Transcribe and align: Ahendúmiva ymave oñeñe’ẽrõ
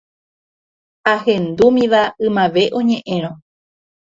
Ahendúmiva 1.13 2.01
ymave 2.27 2.63
oñeñe’ẽrõ 2.79 3.31